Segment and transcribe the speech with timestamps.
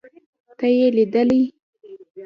[0.57, 1.41] ته يې ليدلې.